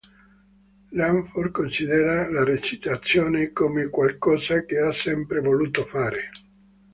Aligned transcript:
Langford 0.93 1.51
considera 1.51 2.27
la 2.27 2.43
recitazione 2.43 3.51
come 3.53 3.87
qualcosa 3.89 4.65
che 4.65 4.79
ha 4.79 4.91
sempre 4.91 5.41
voluto 5.41 5.85
fare. 5.85 6.31